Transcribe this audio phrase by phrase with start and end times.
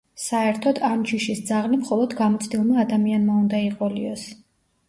[0.21, 4.29] საერთოდ ამ ჯიშის ძაღლი მხოლოდ გამოცდილმა ადამიანმა უნდა იყოლიოს.